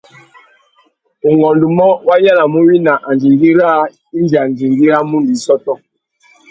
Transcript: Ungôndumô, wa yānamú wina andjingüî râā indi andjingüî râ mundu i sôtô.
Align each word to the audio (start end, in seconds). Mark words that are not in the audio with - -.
Ungôndumô, 1.29 1.87
wa 2.07 2.15
yānamú 2.25 2.59
wina 2.69 2.93
andjingüî 3.09 3.49
râā 3.59 3.81
indi 4.17 4.35
andjingüî 4.45 4.87
râ 4.93 4.97
mundu 5.09 5.31
i 5.37 5.39
sôtô. 5.45 5.73